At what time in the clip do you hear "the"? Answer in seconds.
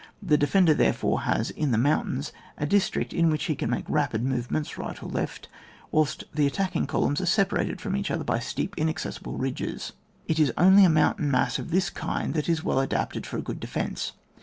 0.23-0.35, 1.69-1.77, 6.33-6.47